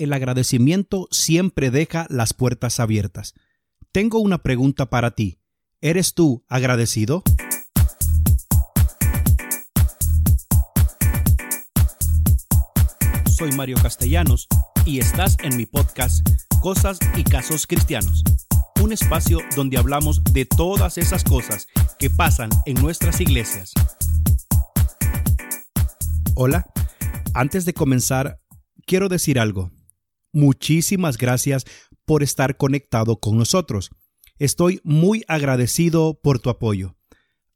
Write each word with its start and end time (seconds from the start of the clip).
el 0.00 0.14
agradecimiento 0.14 1.08
siempre 1.10 1.70
deja 1.70 2.06
las 2.08 2.32
puertas 2.32 2.80
abiertas. 2.80 3.34
Tengo 3.92 4.18
una 4.18 4.38
pregunta 4.38 4.86
para 4.88 5.10
ti. 5.10 5.40
¿Eres 5.82 6.14
tú 6.14 6.42
agradecido? 6.48 7.22
Soy 13.30 13.52
Mario 13.52 13.76
Castellanos 13.82 14.48
y 14.86 15.00
estás 15.00 15.36
en 15.42 15.56
mi 15.58 15.66
podcast 15.66 16.26
Cosas 16.62 16.98
y 17.16 17.24
Casos 17.24 17.66
Cristianos, 17.66 18.24
un 18.82 18.92
espacio 18.92 19.40
donde 19.54 19.76
hablamos 19.76 20.24
de 20.32 20.46
todas 20.46 20.96
esas 20.96 21.24
cosas 21.24 21.66
que 21.98 22.08
pasan 22.08 22.48
en 22.64 22.80
nuestras 22.80 23.20
iglesias. 23.20 23.72
Hola, 26.34 26.64
antes 27.34 27.66
de 27.66 27.74
comenzar, 27.74 28.40
quiero 28.86 29.10
decir 29.10 29.38
algo. 29.38 29.70
Muchísimas 30.32 31.18
gracias 31.18 31.64
por 32.04 32.22
estar 32.22 32.56
conectado 32.56 33.20
con 33.20 33.38
nosotros. 33.38 33.90
Estoy 34.38 34.80
muy 34.84 35.24
agradecido 35.28 36.20
por 36.22 36.38
tu 36.38 36.50
apoyo. 36.50 36.96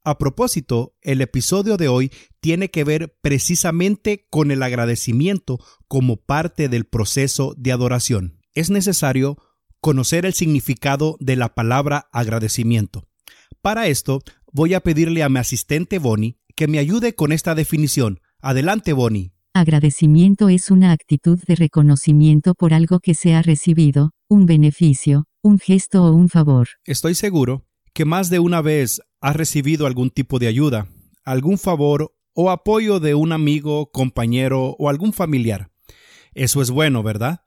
A 0.07 0.19
propósito, 0.19 0.95
el 1.01 1.23
episodio 1.23 1.79
de 1.79 1.89
hoy 1.89 2.13
tiene 2.41 2.71
que 2.71 2.85
ver 2.85 3.17
precisamente 3.23 4.27
con 4.29 4.51
el 4.51 4.63
agradecimiento 4.63 5.59
como 5.89 6.17
parte 6.17 6.69
del 6.69 6.85
proceso 6.85 7.55
de 7.57 7.73
adoración. 7.73 8.39
Es 8.53 8.69
necesario 8.69 9.39
conocer 9.81 10.27
el 10.27 10.35
significado 10.35 11.17
de 11.21 11.37
la 11.37 11.55
palabra 11.55 12.09
agradecimiento. 12.13 13.09
Para 13.63 13.87
esto, 13.87 14.21
voy 14.53 14.75
a 14.75 14.81
pedirle 14.81 15.23
a 15.23 15.29
mi 15.29 15.39
asistente 15.39 15.99
Bonnie 15.99 16.39
que 16.55 16.69
me 16.69 16.79
ayude 16.79 17.15
con 17.15 17.33
esta 17.33 17.55
definición. 17.55 18.21
Adelante, 18.41 18.93
Bonnie. 18.93 19.34
Agradecimiento 19.57 20.49
es 20.49 20.73
una 20.73 20.91
actitud 20.91 21.39
de 21.47 21.55
reconocimiento 21.55 22.57
por 22.57 22.75
algo 22.75 22.99
que 22.99 23.15
se 23.15 23.35
ha 23.35 23.43
recibido, 23.43 24.11
un 24.29 24.47
beneficio, 24.47 25.29
un 25.43 25.61
gesto 25.61 26.03
o 26.03 26.11
un 26.11 26.29
favor. 26.29 26.67
Estoy 26.85 27.15
seguro 27.15 27.65
que 27.93 28.05
más 28.05 28.31
de 28.31 28.41
una 28.41 28.61
vez 28.63 29.01
has 29.21 29.37
recibido 29.37 29.87
algún 29.87 30.11
tipo 30.11 30.41
de 30.41 30.49
ayuda, 30.49 30.89
algún 31.23 31.57
favor 31.57 32.17
o 32.33 32.51
apoyo 32.51 32.99
de 32.99 33.15
un 33.15 33.31
amigo, 33.31 33.93
compañero 33.93 34.75
o 34.77 34.89
algún 34.89 35.13
familiar. 35.13 35.71
Eso 36.35 36.61
es 36.61 36.73
bueno, 36.73 37.05
¿verdad? 37.05 37.43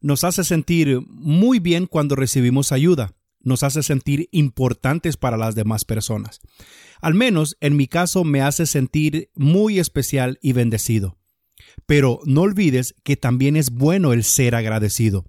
Nos 0.00 0.24
hace 0.24 0.44
sentir 0.44 1.02
muy 1.06 1.58
bien 1.58 1.86
cuando 1.86 2.16
recibimos 2.16 2.72
ayuda, 2.72 3.14
nos 3.40 3.62
hace 3.62 3.82
sentir 3.82 4.26
importantes 4.32 5.18
para 5.18 5.36
las 5.36 5.54
demás 5.54 5.84
personas. 5.84 6.40
Al 7.02 7.12
menos 7.12 7.58
en 7.60 7.76
mi 7.76 7.88
caso 7.88 8.24
me 8.24 8.40
hace 8.40 8.64
sentir 8.64 9.28
muy 9.34 9.78
especial 9.78 10.38
y 10.40 10.54
bendecido. 10.54 11.18
Pero 11.86 12.20
no 12.24 12.42
olvides 12.42 12.94
que 13.02 13.16
también 13.16 13.56
es 13.56 13.70
bueno 13.70 14.12
el 14.12 14.24
ser 14.24 14.54
agradecido. 14.54 15.24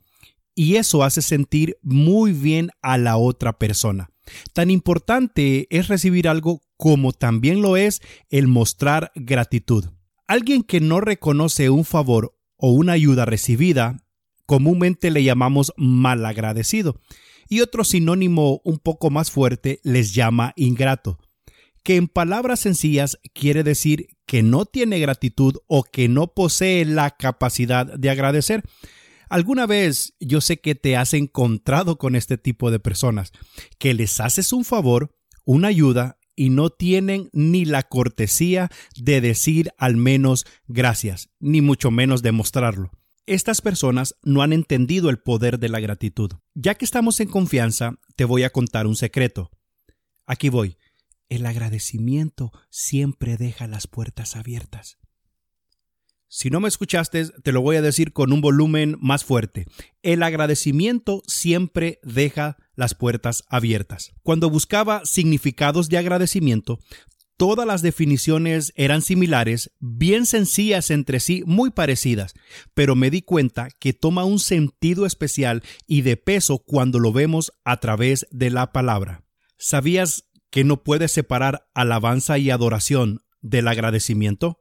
Y 0.56 0.76
eso 0.76 1.04
hace 1.04 1.22
sentir 1.22 1.78
muy 1.82 2.32
bien 2.32 2.70
a 2.82 2.98
la 2.98 3.18
otra 3.18 3.58
persona. 3.58 4.10
Tan 4.54 4.70
importante 4.70 5.68
es 5.70 5.88
recibir 5.88 6.28
algo 6.28 6.62
como 6.78 7.12
también 7.12 7.62
lo 7.62 7.76
es 7.76 8.02
el 8.30 8.48
mostrar 8.48 9.12
gratitud. 9.16 9.86
Alguien 10.28 10.64
que 10.64 10.80
no 10.80 11.02
reconoce 11.02 11.70
un 11.70 11.86
favor 11.86 12.38
o 12.56 12.72
una 12.72 12.94
ayuda 12.94 13.26
recibida, 13.26 13.98
comúnmente 14.46 15.12
le 15.12 15.24
llamamos 15.24 15.74
malagradecido. 15.76 17.00
Y 17.50 17.62
otro 17.62 17.84
sinónimo 17.84 18.62
un 18.64 18.80
poco 18.80 19.10
más 19.10 19.32
fuerte 19.32 19.80
les 19.84 20.14
llama 20.14 20.54
ingrato 20.56 21.20
que 21.84 21.98
en 21.98 22.08
palabras 22.08 22.62
sencillas 22.62 23.20
quiere 23.34 23.64
decir 23.64 24.08
que 24.26 24.42
no 24.42 24.66
tiene 24.66 25.00
gratitud 25.00 25.58
o 25.68 25.84
que 25.84 26.08
no 26.08 26.34
posee 26.34 26.86
la 26.86 27.12
capacidad 27.12 27.86
de 27.86 28.10
agradecer. 28.10 28.64
Alguna 29.30 29.66
vez 29.66 30.14
yo 30.20 30.42
sé 30.42 30.58
que 30.58 30.76
te 30.76 30.96
has 30.96 31.14
encontrado 31.14 31.98
con 31.98 32.16
este 32.16 32.38
tipo 32.38 32.72
de 32.72 32.80
personas, 32.80 33.32
que 33.80 33.94
les 33.94 34.20
haces 34.20 34.54
un 34.54 34.64
favor, 34.64 35.16
una 35.46 35.70
ayuda 35.70 36.18
y 36.36 36.50
no 36.50 36.70
tienen 36.70 37.30
ni 37.34 37.66
la 37.66 37.84
cortesía 37.84 38.70
de 38.96 39.22
decir 39.22 39.72
al 39.78 39.98
menos 39.98 40.46
gracias, 40.68 41.30
ni 41.40 41.62
mucho 41.62 41.92
menos 41.92 42.22
demostrarlo. 42.22 42.92
Estas 43.26 43.62
personas 43.62 44.16
no 44.24 44.42
han 44.42 44.52
entendido 44.52 45.10
el 45.10 45.20
poder 45.20 45.58
de 45.58 45.70
la 45.70 45.80
gratitud. 45.80 46.32
Ya 46.56 46.76
que 46.76 46.86
estamos 46.86 47.20
en 47.20 47.30
confianza, 47.30 47.96
te 48.16 48.26
voy 48.26 48.44
a 48.44 48.50
contar 48.50 48.86
un 48.86 48.96
secreto. 48.96 49.50
Aquí 50.26 50.50
voy. 50.50 50.78
El 51.34 51.48
agradecimiento 51.48 52.52
siempre 52.70 53.38
deja 53.38 53.66
las 53.66 53.88
puertas 53.88 54.36
abiertas. 54.36 55.00
Si 56.28 56.52
no 56.52 56.60
me 56.60 56.68
escuchaste, 56.68 57.26
te 57.26 57.52
lo 57.52 57.62
voy 57.62 57.76
a 57.76 57.82
decir 57.82 58.14
con 58.14 58.32
un 58.32 58.40
volumen 58.40 58.98
más 59.02 59.26
fuerte. 59.26 59.66
El 60.04 60.22
agradecimiento 60.22 61.24
siempre 61.26 62.00
deja 62.04 62.58
las 62.76 62.94
puertas 62.94 63.46
abiertas. 63.50 64.14
Cuando 64.22 64.52
buscaba 64.52 65.06
significados 65.06 65.90
de 65.90 65.98
agradecimiento, 65.98 66.78
todas 67.36 67.66
las 67.66 67.82
definiciones 67.82 68.72
eran 68.76 69.02
similares, 69.02 69.72
bien 69.80 70.28
sencillas 70.28 70.92
entre 70.92 71.20
sí, 71.20 71.42
muy 71.48 71.72
parecidas, 71.72 72.36
pero 72.76 72.94
me 72.94 73.10
di 73.10 73.24
cuenta 73.24 73.70
que 73.80 73.94
toma 73.94 74.24
un 74.24 74.38
sentido 74.38 75.08
especial 75.08 75.64
y 75.88 76.04
de 76.04 76.16
peso 76.16 76.60
cuando 76.60 77.00
lo 77.00 77.12
vemos 77.12 77.54
a 77.64 77.78
través 77.80 78.28
de 78.30 78.52
la 78.52 78.72
palabra. 78.72 79.24
¿Sabías 79.58 80.26
que 80.54 80.64
no 80.64 80.84
puede 80.84 81.08
separar 81.08 81.68
alabanza 81.74 82.38
y 82.38 82.52
adoración 82.52 83.24
del 83.42 83.68
agradecimiento? 83.68 84.60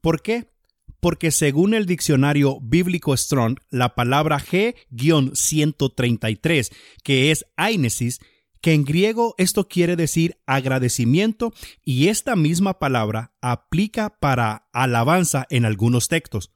¿Por 0.00 0.22
qué? 0.22 0.54
Porque 1.00 1.32
según 1.32 1.74
el 1.74 1.84
diccionario 1.84 2.60
bíblico 2.62 3.14
Strong, 3.14 3.58
la 3.68 3.94
palabra 3.94 4.40
G-133, 4.40 6.72
que 7.04 7.30
es 7.30 7.44
ainesis, 7.58 8.20
que 8.62 8.72
en 8.72 8.86
griego 8.86 9.34
esto 9.36 9.68
quiere 9.68 9.96
decir 9.96 10.38
agradecimiento 10.46 11.52
y 11.84 12.08
esta 12.08 12.34
misma 12.34 12.78
palabra 12.78 13.34
aplica 13.42 14.18
para 14.20 14.70
alabanza 14.72 15.46
en 15.50 15.66
algunos 15.66 16.08
textos. 16.08 16.52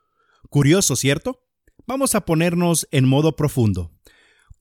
Curioso, 0.48 0.96
¿cierto? 0.96 1.42
Vamos 1.86 2.14
a 2.14 2.24
ponernos 2.24 2.88
en 2.90 3.06
modo 3.06 3.36
profundo. 3.36 3.90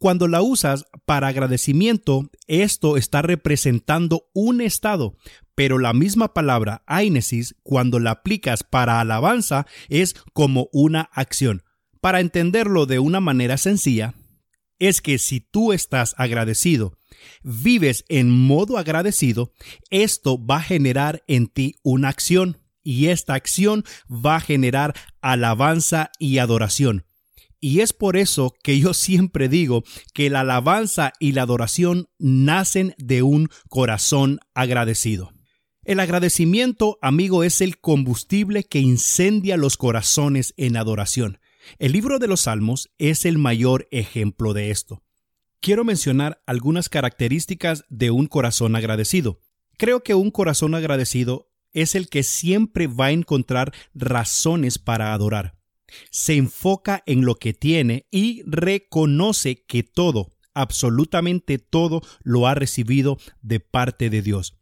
Cuando 0.01 0.27
la 0.27 0.41
usas 0.41 0.85
para 1.05 1.27
agradecimiento, 1.27 2.31
esto 2.47 2.97
está 2.97 3.21
representando 3.21 4.23
un 4.33 4.59
estado, 4.59 5.15
pero 5.53 5.77
la 5.77 5.93
misma 5.93 6.33
palabra 6.33 6.81
ainesis, 6.87 7.53
cuando 7.61 7.99
la 7.99 8.09
aplicas 8.09 8.63
para 8.63 8.99
alabanza, 8.99 9.67
es 9.89 10.15
como 10.33 10.69
una 10.73 11.01
acción. 11.13 11.61
Para 11.99 12.19
entenderlo 12.19 12.87
de 12.87 12.97
una 12.97 13.19
manera 13.19 13.57
sencilla, 13.57 14.15
es 14.79 15.03
que 15.03 15.19
si 15.19 15.39
tú 15.39 15.71
estás 15.71 16.15
agradecido, 16.17 16.97
vives 17.43 18.03
en 18.09 18.31
modo 18.31 18.79
agradecido, 18.79 19.53
esto 19.91 20.43
va 20.43 20.55
a 20.55 20.63
generar 20.63 21.23
en 21.27 21.45
ti 21.45 21.75
una 21.83 22.09
acción 22.09 22.57
y 22.81 23.09
esta 23.09 23.35
acción 23.35 23.83
va 24.09 24.37
a 24.37 24.41
generar 24.41 24.95
alabanza 25.21 26.09
y 26.17 26.39
adoración. 26.39 27.05
Y 27.63 27.81
es 27.81 27.93
por 27.93 28.17
eso 28.17 28.55
que 28.63 28.79
yo 28.79 28.95
siempre 28.95 29.47
digo 29.47 29.83
que 30.15 30.31
la 30.31 30.39
alabanza 30.39 31.13
y 31.19 31.33
la 31.33 31.43
adoración 31.43 32.09
nacen 32.17 32.95
de 32.97 33.21
un 33.21 33.49
corazón 33.69 34.39
agradecido. 34.55 35.31
El 35.83 35.99
agradecimiento, 35.99 36.97
amigo, 37.03 37.43
es 37.43 37.61
el 37.61 37.79
combustible 37.79 38.63
que 38.63 38.79
incendia 38.79 39.57
los 39.57 39.77
corazones 39.77 40.55
en 40.57 40.75
adoración. 40.75 41.37
El 41.77 41.91
libro 41.91 42.17
de 42.17 42.27
los 42.27 42.41
Salmos 42.41 42.89
es 42.97 43.25
el 43.25 43.37
mayor 43.37 43.87
ejemplo 43.91 44.53
de 44.53 44.71
esto. 44.71 45.03
Quiero 45.59 45.83
mencionar 45.83 46.41
algunas 46.47 46.89
características 46.89 47.85
de 47.89 48.09
un 48.09 48.25
corazón 48.25 48.75
agradecido. 48.75 49.39
Creo 49.77 50.01
que 50.01 50.15
un 50.15 50.31
corazón 50.31 50.73
agradecido 50.73 51.51
es 51.73 51.93
el 51.93 52.09
que 52.09 52.23
siempre 52.23 52.87
va 52.87 53.07
a 53.07 53.11
encontrar 53.11 53.71
razones 53.93 54.79
para 54.79 55.13
adorar 55.13 55.60
se 56.09 56.35
enfoca 56.35 57.03
en 57.05 57.25
lo 57.25 57.35
que 57.35 57.53
tiene 57.53 58.05
y 58.11 58.43
reconoce 58.45 59.63
que 59.65 59.83
todo, 59.83 60.31
absolutamente 60.53 61.57
todo, 61.57 62.01
lo 62.23 62.47
ha 62.47 62.55
recibido 62.55 63.17
de 63.41 63.59
parte 63.59 64.09
de 64.09 64.21
Dios. 64.21 64.57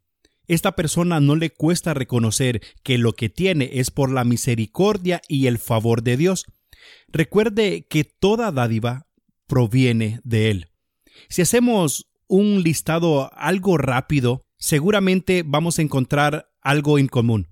Esta 0.47 0.75
persona 0.75 1.19
no 1.19 1.35
le 1.35 1.51
cuesta 1.51 1.93
reconocer 1.93 2.61
que 2.83 2.97
lo 2.97 3.13
que 3.13 3.29
tiene 3.29 3.69
es 3.73 3.91
por 3.91 4.11
la 4.11 4.23
misericordia 4.23 5.21
y 5.27 5.45
el 5.45 5.59
favor 5.59 6.01
de 6.01 6.17
Dios. 6.17 6.45
Recuerde 7.07 7.85
que 7.87 8.03
toda 8.03 8.51
dádiva 8.51 9.07
proviene 9.45 10.21
de 10.23 10.49
Él. 10.49 10.71
Si 11.29 11.43
hacemos 11.43 12.09
un 12.27 12.63
listado 12.63 13.31
algo 13.35 13.77
rápido, 13.77 14.45
seguramente 14.57 15.43
vamos 15.45 15.77
a 15.77 15.81
encontrar 15.81 16.49
algo 16.61 16.97
en 16.97 17.07
común. 17.07 17.49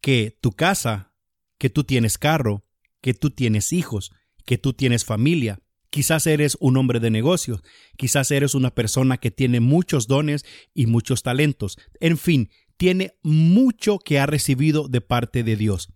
Que 0.00 0.36
tu 0.40 0.52
casa, 0.52 1.14
que 1.58 1.70
tú 1.70 1.84
tienes 1.84 2.18
carro, 2.18 2.64
que 3.00 3.14
tú 3.14 3.30
tienes 3.30 3.72
hijos, 3.72 4.12
que 4.44 4.58
tú 4.58 4.72
tienes 4.72 5.04
familia. 5.04 5.60
Quizás 5.90 6.26
eres 6.26 6.56
un 6.60 6.76
hombre 6.76 7.00
de 7.00 7.10
negocios, 7.10 7.62
quizás 7.96 8.30
eres 8.30 8.54
una 8.54 8.70
persona 8.70 9.18
que 9.18 9.30
tiene 9.30 9.60
muchos 9.60 10.06
dones 10.06 10.44
y 10.72 10.86
muchos 10.86 11.22
talentos. 11.22 11.78
En 11.98 12.16
fin, 12.16 12.50
tiene 12.76 13.14
mucho 13.22 13.98
que 13.98 14.18
ha 14.18 14.26
recibido 14.26 14.88
de 14.88 15.00
parte 15.00 15.42
de 15.42 15.56
Dios. 15.56 15.92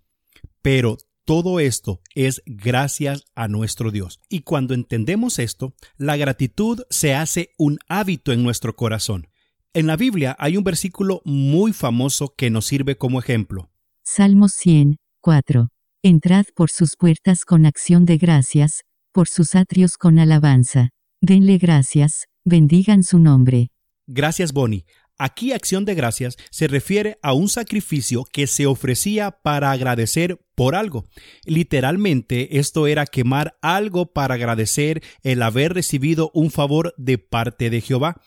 Pero 0.63 0.99
todo 1.25 1.59
esto 1.61 2.01
es 2.15 2.43
gracias 2.45 3.25
a 3.35 3.49
nuestro 3.49 3.91
Dios. 3.91 4.21
Y 4.29 4.41
cuando 4.41 4.75
entendemos 4.75 5.39
esto, 5.39 5.75
la 5.97 6.17
gratitud 6.17 6.83
se 6.91 7.15
hace 7.15 7.51
un 7.57 7.79
hábito 7.89 8.33
en 8.33 8.43
nuestro 8.43 8.77
corazón. 8.77 9.29
En 9.73 9.87
la 9.87 9.97
Biblia 9.97 10.37
hay 10.39 10.57
un 10.57 10.65
versículo 10.65 11.23
muy 11.25 11.73
famoso 11.73 12.35
que 12.37 12.51
nos 12.51 12.67
sirve 12.67 12.97
como 12.97 13.19
ejemplo. 13.19 13.71
Salmos 14.03 14.53
100, 14.53 14.97
4. 15.21 15.69
Entrad 16.07 16.45
por 16.55 16.71
sus 16.71 16.97
puertas 16.97 17.47
con 17.47 17.65
acción 17.65 18.05
de 18.05 18.19
gracias, 18.19 18.83
por 19.11 19.27
sus 19.27 19.55
atrios 19.55 19.97
con 19.97 20.19
alabanza. 20.19 20.91
Denle 21.23 21.57
gracias, 21.57 22.27
bendigan 22.45 23.03
su 23.03 23.19
nombre. 23.19 23.71
Gracias, 24.07 24.53
Bonnie. 24.53 24.85
Aquí 25.17 25.53
acción 25.53 25.87
de 25.87 25.95
gracias 25.95 26.37
se 26.51 26.69
refiere 26.69 27.19
a 27.23 27.33
un 27.33 27.49
sacrificio 27.49 28.27
que 28.31 28.47
se 28.47 28.67
ofrecía 28.67 29.31
para 29.31 29.71
agradecer 29.71 30.39
por 30.55 30.75
algo. 30.75 31.07
Literalmente 31.47 32.59
esto 32.59 32.87
era 32.87 33.07
quemar 33.07 33.57
algo 33.63 34.13
para 34.13 34.35
agradecer 34.35 35.03
el 35.23 35.41
haber 35.41 35.73
recibido 35.73 36.31
un 36.35 36.51
favor 36.51 36.93
de 36.99 37.17
parte 37.17 37.71
de 37.71 37.81
Jehová. 37.81 38.21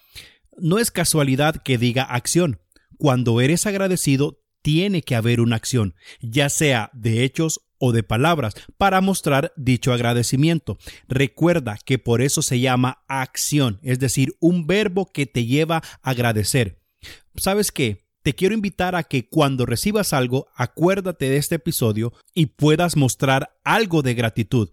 No 0.57 0.79
es 0.79 0.89
casualidad 0.89 1.57
que 1.57 1.77
diga 1.77 2.01
acción. 2.01 2.59
Cuando 2.97 3.39
eres 3.39 3.68
agradecido, 3.68 4.41
tiene 4.63 5.01
que 5.01 5.15
haber 5.15 5.39
una 5.39 5.56
acción, 5.56 5.95
ya 6.19 6.50
sea 6.50 6.89
de 6.94 7.24
hechos 7.24 7.62
o 7.79 7.91
de 7.91 8.03
palabras, 8.03 8.56
para 8.77 9.01
mostrar 9.01 9.53
dicho 9.56 9.94
agradecimiento. 9.94 10.77
Recuerda 11.07 11.77
que 11.85 12.00
por 12.00 12.21
eso 12.21 12.41
se 12.41 12.59
llama 12.59 13.03
acción, 13.07 13.79
es 13.83 14.00
decir, 14.00 14.35
un 14.39 14.68
verbo 14.68 15.12
que 15.12 15.25
te 15.25 15.45
lleva 15.45 15.77
a 16.01 16.09
agradecer. 16.09 16.81
¿Sabes 17.35 17.71
qué? 17.71 18.07
Te 18.24 18.35
quiero 18.35 18.56
invitar 18.56 18.95
a 18.95 19.03
que 19.03 19.29
cuando 19.29 19.65
recibas 19.65 20.12
algo, 20.12 20.47
acuérdate 20.56 21.29
de 21.29 21.38
este 21.38 21.56
episodio 21.56 22.13
y 22.33 22.47
puedas 22.47 22.97
mostrar 22.97 23.57
algo 23.63 24.01
de 24.01 24.15
gratitud, 24.15 24.69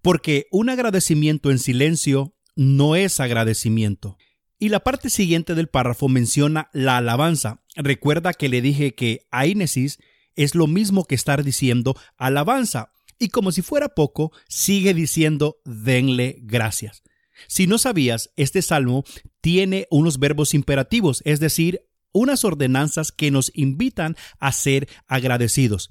porque 0.00 0.46
un 0.50 0.70
agradecimiento 0.70 1.50
en 1.50 1.58
silencio 1.58 2.34
no 2.56 2.96
es 2.96 3.20
agradecimiento. 3.20 4.16
Y 4.58 4.70
la 4.70 4.80
parte 4.80 5.10
siguiente 5.10 5.54
del 5.54 5.68
párrafo 5.68 6.08
menciona 6.08 6.68
la 6.72 6.96
alabanza. 6.96 7.62
Recuerda 7.76 8.32
que 8.32 8.48
le 8.48 8.60
dije 8.60 8.94
que 8.94 9.28
ainesis 9.30 9.98
es 10.38 10.54
lo 10.54 10.66
mismo 10.68 11.04
que 11.04 11.16
estar 11.16 11.42
diciendo 11.42 11.96
alabanza. 12.16 12.92
Y 13.18 13.28
como 13.28 13.50
si 13.50 13.60
fuera 13.60 13.88
poco, 13.88 14.32
sigue 14.48 14.94
diciendo 14.94 15.58
denle 15.64 16.38
gracias. 16.42 17.02
Si 17.48 17.66
no 17.66 17.76
sabías, 17.76 18.30
este 18.36 18.62
salmo 18.62 19.04
tiene 19.40 19.86
unos 19.90 20.18
verbos 20.18 20.54
imperativos, 20.54 21.22
es 21.24 21.40
decir, 21.40 21.80
unas 22.12 22.44
ordenanzas 22.44 23.12
que 23.12 23.30
nos 23.30 23.50
invitan 23.54 24.16
a 24.38 24.52
ser 24.52 24.88
agradecidos. 25.08 25.90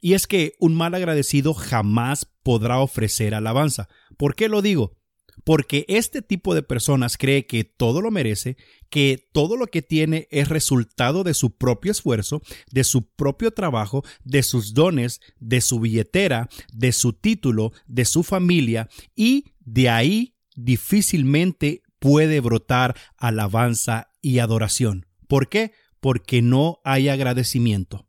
Y 0.00 0.14
es 0.14 0.28
que 0.28 0.54
un 0.60 0.76
mal 0.76 0.94
agradecido 0.94 1.52
jamás 1.52 2.26
podrá 2.44 2.78
ofrecer 2.78 3.34
alabanza. 3.34 3.88
¿Por 4.16 4.36
qué 4.36 4.48
lo 4.48 4.62
digo? 4.62 4.97
Porque 5.48 5.86
este 5.88 6.20
tipo 6.20 6.54
de 6.54 6.62
personas 6.62 7.16
cree 7.16 7.46
que 7.46 7.64
todo 7.64 8.02
lo 8.02 8.10
merece, 8.10 8.58
que 8.90 9.30
todo 9.32 9.56
lo 9.56 9.68
que 9.68 9.80
tiene 9.80 10.28
es 10.30 10.50
resultado 10.50 11.24
de 11.24 11.32
su 11.32 11.56
propio 11.56 11.90
esfuerzo, 11.90 12.42
de 12.70 12.84
su 12.84 13.08
propio 13.08 13.50
trabajo, 13.52 14.04
de 14.24 14.42
sus 14.42 14.74
dones, 14.74 15.22
de 15.40 15.62
su 15.62 15.80
billetera, 15.80 16.50
de 16.74 16.92
su 16.92 17.14
título, 17.14 17.72
de 17.86 18.04
su 18.04 18.24
familia, 18.24 18.90
y 19.16 19.46
de 19.60 19.88
ahí 19.88 20.36
difícilmente 20.54 21.80
puede 21.98 22.40
brotar 22.40 22.94
alabanza 23.16 24.10
y 24.20 24.40
adoración. 24.40 25.06
¿Por 25.28 25.48
qué? 25.48 25.72
Porque 25.98 26.42
no 26.42 26.80
hay 26.84 27.08
agradecimiento. 27.08 28.06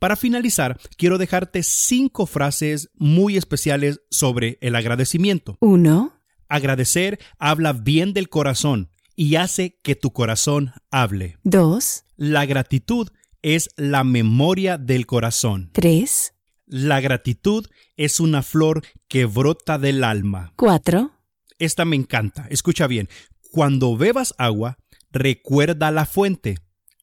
Para 0.00 0.16
finalizar, 0.16 0.80
quiero 0.96 1.16
dejarte 1.16 1.62
cinco 1.62 2.26
frases 2.26 2.90
muy 2.94 3.36
especiales 3.36 4.00
sobre 4.10 4.58
el 4.62 4.74
agradecimiento. 4.74 5.58
1. 5.60 6.23
Agradecer 6.48 7.18
habla 7.38 7.72
bien 7.72 8.12
del 8.12 8.28
corazón 8.28 8.90
y 9.16 9.36
hace 9.36 9.78
que 9.82 9.94
tu 9.94 10.12
corazón 10.12 10.72
hable. 10.90 11.38
2. 11.44 12.04
La 12.16 12.46
gratitud 12.46 13.08
es 13.42 13.68
la 13.76 14.04
memoria 14.04 14.78
del 14.78 15.06
corazón. 15.06 15.70
3. 15.72 16.34
La 16.66 17.00
gratitud 17.00 17.66
es 17.96 18.20
una 18.20 18.42
flor 18.42 18.82
que 19.08 19.26
brota 19.26 19.78
del 19.78 20.02
alma. 20.02 20.52
4. 20.56 21.12
Esta 21.58 21.84
me 21.84 21.96
encanta. 21.96 22.46
Escucha 22.50 22.86
bien. 22.86 23.08
Cuando 23.50 23.96
bebas 23.96 24.34
agua, 24.38 24.78
recuerda 25.12 25.90
la 25.90 26.06
fuente. 26.06 26.58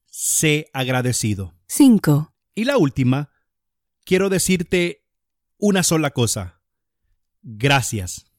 Sé 0.06 0.68
agradecido. 0.72 1.54
5. 1.68 2.34
Y 2.54 2.64
la 2.64 2.76
última, 2.76 3.30
quiero 4.04 4.28
decirte 4.28 5.06
una 5.56 5.82
sola 5.82 6.10
cosa. 6.10 6.60
Gracias. 7.42 8.31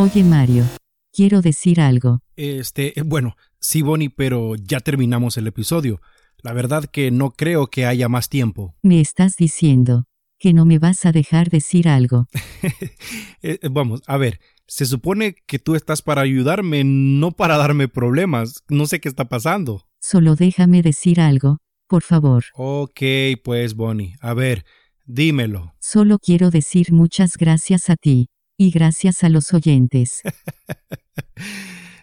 Oye 0.00 0.22
Mario, 0.22 0.64
quiero 1.12 1.42
decir 1.42 1.80
algo. 1.80 2.20
Este, 2.36 2.94
bueno, 3.04 3.36
sí, 3.58 3.82
Bonnie, 3.82 4.10
pero 4.10 4.54
ya 4.54 4.78
terminamos 4.78 5.36
el 5.38 5.48
episodio. 5.48 6.00
La 6.40 6.52
verdad 6.52 6.84
que 6.84 7.10
no 7.10 7.32
creo 7.32 7.66
que 7.66 7.84
haya 7.84 8.08
más 8.08 8.28
tiempo. 8.28 8.76
Me 8.80 9.00
estás 9.00 9.34
diciendo 9.36 10.04
que 10.38 10.52
no 10.52 10.66
me 10.66 10.78
vas 10.78 11.04
a 11.04 11.10
dejar 11.10 11.50
decir 11.50 11.88
algo. 11.88 12.28
Eh, 13.42 13.58
vamos, 13.70 14.02
a 14.06 14.16
ver, 14.18 14.40
se 14.68 14.84
supone 14.84 15.34
que 15.46 15.58
tú 15.58 15.74
estás 15.74 16.02
para 16.02 16.22
ayudarme, 16.22 16.82
no 16.84 17.32
para 17.32 17.56
darme 17.56 17.88
problemas. 17.88 18.64
No 18.68 18.86
sé 18.86 19.00
qué 19.00 19.08
está 19.08 19.28
pasando. 19.28 19.84
Solo 20.00 20.36
déjame 20.36 20.82
decir 20.82 21.20
algo, 21.20 21.58
por 21.88 22.02
favor. 22.04 22.44
Ok, 22.54 23.00
pues, 23.44 23.74
Bonnie, 23.74 24.14
a 24.20 24.34
ver, 24.34 24.64
dímelo. 25.06 25.74
Solo 25.80 26.18
quiero 26.18 26.50
decir 26.50 26.92
muchas 26.92 27.36
gracias 27.36 27.90
a 27.90 27.96
ti. 27.96 28.28
Y 28.60 28.72
gracias 28.72 29.22
a 29.22 29.28
los 29.28 29.54
oyentes. 29.54 30.22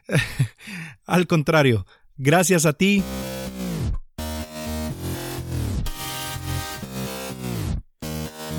Al 1.06 1.28
contrario, 1.28 1.86
gracias 2.18 2.66
a 2.66 2.72
ti. 2.72 3.04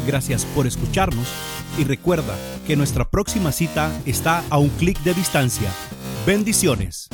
Gracias 0.06 0.44
por 0.44 0.66
escucharnos 0.66 1.26
y 1.78 1.84
recuerda 1.84 2.37
que 2.66 2.76
nuestra 2.76 3.10
próxima 3.10 3.50
cita 3.50 3.90
está 4.04 4.44
a 4.50 4.58
un 4.58 4.69
clic 4.69 5.00
de 5.00 5.14
distancia. 5.14 5.72
Bendiciones. 6.26 7.08